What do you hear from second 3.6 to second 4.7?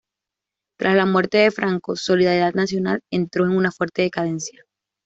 fuerte decadencia.